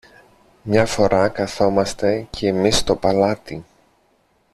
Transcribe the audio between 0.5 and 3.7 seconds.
Μια φορά καθόμαστε κι εμείς στο παλάτι.